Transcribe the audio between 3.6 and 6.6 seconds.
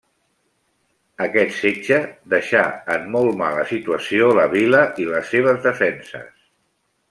situació la vila i les seves defenses.